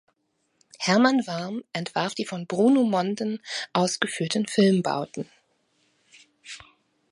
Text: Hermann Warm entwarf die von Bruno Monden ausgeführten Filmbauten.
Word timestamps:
Hermann 0.79 1.27
Warm 1.27 1.61
entwarf 1.73 2.15
die 2.15 2.25
von 2.25 2.47
Bruno 2.47 2.81
Monden 2.85 3.39
ausgeführten 3.71 4.47
Filmbauten. 4.47 5.29